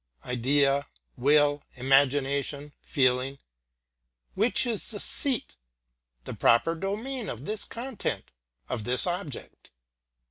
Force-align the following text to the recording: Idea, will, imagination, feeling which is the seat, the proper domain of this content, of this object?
Idea, 0.25 0.87
will, 1.15 1.61
imagination, 1.75 2.73
feeling 2.81 3.37
which 4.33 4.65
is 4.65 4.89
the 4.89 4.99
seat, 4.99 5.57
the 6.23 6.33
proper 6.33 6.73
domain 6.73 7.29
of 7.29 7.45
this 7.45 7.63
content, 7.65 8.31
of 8.67 8.83
this 8.83 9.05
object? 9.05 9.69